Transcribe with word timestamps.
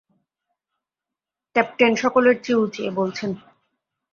কাপ্তেন 1.55 1.91
সকলের 1.95 2.35
চেয়ে 2.43 2.61
উঁচিয়ে 2.61 2.89
বলছেন। 2.91 3.31